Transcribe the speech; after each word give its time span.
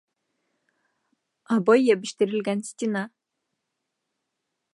Обой 1.57 1.83
йәбештерелгән 1.89 2.65
стена 2.71 3.05